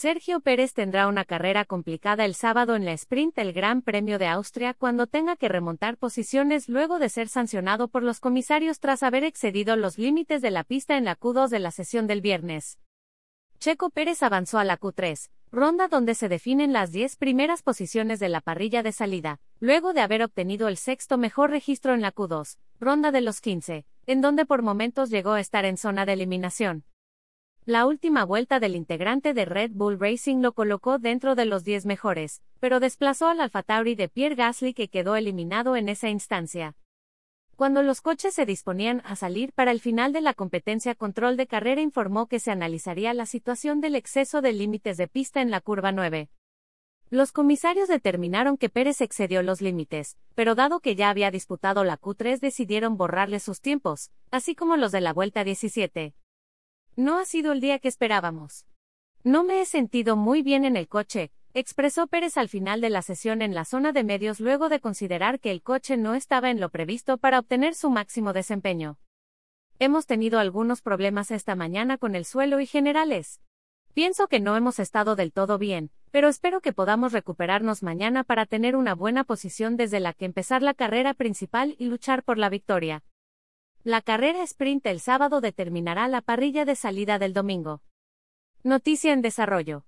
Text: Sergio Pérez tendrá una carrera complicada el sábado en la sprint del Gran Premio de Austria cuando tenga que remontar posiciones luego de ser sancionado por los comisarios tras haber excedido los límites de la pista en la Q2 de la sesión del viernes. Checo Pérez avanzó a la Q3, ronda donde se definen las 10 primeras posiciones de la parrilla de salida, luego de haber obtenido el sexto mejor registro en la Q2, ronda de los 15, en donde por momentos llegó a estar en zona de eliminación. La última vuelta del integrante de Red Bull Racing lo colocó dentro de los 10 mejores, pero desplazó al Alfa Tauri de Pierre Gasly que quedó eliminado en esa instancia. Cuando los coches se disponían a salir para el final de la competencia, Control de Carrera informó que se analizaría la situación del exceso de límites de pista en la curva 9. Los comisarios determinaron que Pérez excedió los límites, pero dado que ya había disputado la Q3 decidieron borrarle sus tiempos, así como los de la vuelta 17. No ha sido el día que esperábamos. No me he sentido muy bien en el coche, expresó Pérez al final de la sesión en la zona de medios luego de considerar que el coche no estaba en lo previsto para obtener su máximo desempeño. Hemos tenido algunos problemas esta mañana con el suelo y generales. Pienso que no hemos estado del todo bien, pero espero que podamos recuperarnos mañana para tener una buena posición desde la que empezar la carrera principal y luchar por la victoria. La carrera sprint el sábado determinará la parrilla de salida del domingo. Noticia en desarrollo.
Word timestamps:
Sergio 0.00 0.38
Pérez 0.38 0.74
tendrá 0.74 1.08
una 1.08 1.24
carrera 1.24 1.64
complicada 1.64 2.24
el 2.24 2.36
sábado 2.36 2.76
en 2.76 2.84
la 2.84 2.92
sprint 2.92 3.34
del 3.34 3.52
Gran 3.52 3.82
Premio 3.82 4.20
de 4.20 4.28
Austria 4.28 4.72
cuando 4.72 5.08
tenga 5.08 5.34
que 5.34 5.48
remontar 5.48 5.96
posiciones 5.96 6.68
luego 6.68 7.00
de 7.00 7.08
ser 7.08 7.26
sancionado 7.26 7.88
por 7.88 8.04
los 8.04 8.20
comisarios 8.20 8.78
tras 8.78 9.02
haber 9.02 9.24
excedido 9.24 9.74
los 9.74 9.98
límites 9.98 10.40
de 10.40 10.52
la 10.52 10.62
pista 10.62 10.96
en 10.96 11.04
la 11.04 11.18
Q2 11.18 11.48
de 11.48 11.58
la 11.58 11.72
sesión 11.72 12.06
del 12.06 12.20
viernes. 12.20 12.78
Checo 13.58 13.90
Pérez 13.90 14.22
avanzó 14.22 14.60
a 14.60 14.64
la 14.64 14.78
Q3, 14.78 15.30
ronda 15.50 15.88
donde 15.88 16.14
se 16.14 16.28
definen 16.28 16.72
las 16.72 16.92
10 16.92 17.16
primeras 17.16 17.64
posiciones 17.64 18.20
de 18.20 18.28
la 18.28 18.40
parrilla 18.40 18.84
de 18.84 18.92
salida, 18.92 19.40
luego 19.58 19.94
de 19.94 20.02
haber 20.02 20.22
obtenido 20.22 20.68
el 20.68 20.76
sexto 20.76 21.18
mejor 21.18 21.50
registro 21.50 21.92
en 21.92 22.02
la 22.02 22.14
Q2, 22.14 22.56
ronda 22.78 23.10
de 23.10 23.22
los 23.22 23.40
15, 23.40 23.84
en 24.06 24.20
donde 24.20 24.46
por 24.46 24.62
momentos 24.62 25.10
llegó 25.10 25.32
a 25.32 25.40
estar 25.40 25.64
en 25.64 25.76
zona 25.76 26.06
de 26.06 26.12
eliminación. 26.12 26.84
La 27.68 27.84
última 27.84 28.24
vuelta 28.24 28.60
del 28.60 28.74
integrante 28.74 29.34
de 29.34 29.44
Red 29.44 29.72
Bull 29.74 30.00
Racing 30.00 30.40
lo 30.40 30.52
colocó 30.52 30.98
dentro 30.98 31.34
de 31.34 31.44
los 31.44 31.64
10 31.64 31.84
mejores, 31.84 32.40
pero 32.60 32.80
desplazó 32.80 33.28
al 33.28 33.42
Alfa 33.42 33.62
Tauri 33.62 33.94
de 33.94 34.08
Pierre 34.08 34.36
Gasly 34.36 34.72
que 34.72 34.88
quedó 34.88 35.16
eliminado 35.16 35.76
en 35.76 35.90
esa 35.90 36.08
instancia. 36.08 36.76
Cuando 37.56 37.82
los 37.82 38.00
coches 38.00 38.32
se 38.32 38.46
disponían 38.46 39.02
a 39.04 39.16
salir 39.16 39.52
para 39.52 39.70
el 39.70 39.80
final 39.80 40.14
de 40.14 40.22
la 40.22 40.32
competencia, 40.32 40.94
Control 40.94 41.36
de 41.36 41.46
Carrera 41.46 41.82
informó 41.82 42.26
que 42.26 42.40
se 42.40 42.50
analizaría 42.50 43.12
la 43.12 43.26
situación 43.26 43.82
del 43.82 43.96
exceso 43.96 44.40
de 44.40 44.54
límites 44.54 44.96
de 44.96 45.06
pista 45.06 45.42
en 45.42 45.50
la 45.50 45.60
curva 45.60 45.92
9. 45.92 46.30
Los 47.10 47.32
comisarios 47.32 47.86
determinaron 47.86 48.56
que 48.56 48.70
Pérez 48.70 49.02
excedió 49.02 49.42
los 49.42 49.60
límites, 49.60 50.16
pero 50.34 50.54
dado 50.54 50.80
que 50.80 50.96
ya 50.96 51.10
había 51.10 51.30
disputado 51.30 51.84
la 51.84 52.00
Q3 52.00 52.40
decidieron 52.40 52.96
borrarle 52.96 53.40
sus 53.40 53.60
tiempos, 53.60 54.10
así 54.30 54.54
como 54.54 54.78
los 54.78 54.90
de 54.90 55.02
la 55.02 55.12
vuelta 55.12 55.44
17. 55.44 56.14
No 56.98 57.20
ha 57.20 57.24
sido 57.24 57.52
el 57.52 57.60
día 57.60 57.78
que 57.78 57.86
esperábamos. 57.86 58.66
No 59.22 59.44
me 59.44 59.60
he 59.60 59.66
sentido 59.66 60.16
muy 60.16 60.42
bien 60.42 60.64
en 60.64 60.76
el 60.76 60.88
coche, 60.88 61.30
expresó 61.54 62.08
Pérez 62.08 62.36
al 62.36 62.48
final 62.48 62.80
de 62.80 62.90
la 62.90 63.02
sesión 63.02 63.40
en 63.40 63.54
la 63.54 63.64
zona 63.64 63.92
de 63.92 64.02
medios 64.02 64.40
luego 64.40 64.68
de 64.68 64.80
considerar 64.80 65.38
que 65.38 65.52
el 65.52 65.62
coche 65.62 65.96
no 65.96 66.16
estaba 66.16 66.50
en 66.50 66.58
lo 66.58 66.70
previsto 66.70 67.16
para 67.16 67.38
obtener 67.38 67.76
su 67.76 67.88
máximo 67.88 68.32
desempeño. 68.32 68.98
Hemos 69.78 70.06
tenido 70.06 70.40
algunos 70.40 70.82
problemas 70.82 71.30
esta 71.30 71.54
mañana 71.54 71.98
con 71.98 72.16
el 72.16 72.24
suelo 72.24 72.58
y 72.58 72.66
generales. 72.66 73.40
Pienso 73.94 74.26
que 74.26 74.40
no 74.40 74.56
hemos 74.56 74.80
estado 74.80 75.14
del 75.14 75.32
todo 75.32 75.56
bien, 75.56 75.92
pero 76.10 76.26
espero 76.26 76.60
que 76.60 76.72
podamos 76.72 77.12
recuperarnos 77.12 77.84
mañana 77.84 78.24
para 78.24 78.44
tener 78.44 78.74
una 78.74 78.96
buena 78.96 79.22
posición 79.22 79.76
desde 79.76 80.00
la 80.00 80.14
que 80.14 80.24
empezar 80.24 80.62
la 80.62 80.74
carrera 80.74 81.14
principal 81.14 81.76
y 81.78 81.84
luchar 81.84 82.24
por 82.24 82.38
la 82.38 82.48
victoria. 82.48 83.04
La 83.88 84.02
carrera 84.02 84.42
sprint 84.42 84.84
el 84.84 85.00
sábado 85.00 85.40
determinará 85.40 86.08
la 86.08 86.20
parrilla 86.20 86.66
de 86.66 86.76
salida 86.76 87.18
del 87.18 87.32
domingo. 87.32 87.80
Noticia 88.62 89.14
en 89.14 89.22
desarrollo. 89.22 89.86